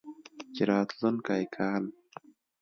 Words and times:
چې 0.53 0.61
راتلونکی 0.71 1.41
کال 1.55 1.83